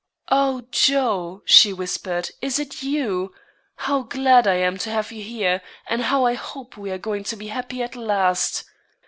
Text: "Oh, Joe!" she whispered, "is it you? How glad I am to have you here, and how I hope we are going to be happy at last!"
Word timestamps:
"Oh, 0.31 0.63
Joe!" 0.71 1.43
she 1.45 1.71
whispered, 1.71 2.31
"is 2.41 2.57
it 2.57 2.81
you? 2.81 3.35
How 3.75 4.01
glad 4.01 4.47
I 4.47 4.55
am 4.55 4.79
to 4.79 4.89
have 4.89 5.11
you 5.11 5.21
here, 5.21 5.61
and 5.85 6.01
how 6.01 6.25
I 6.25 6.33
hope 6.33 6.75
we 6.75 6.89
are 6.89 6.97
going 6.97 7.23
to 7.25 7.35
be 7.35 7.49
happy 7.49 7.83
at 7.83 7.95
last!" 7.95 8.63